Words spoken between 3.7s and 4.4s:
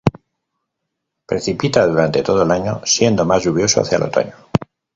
hacia el otoño.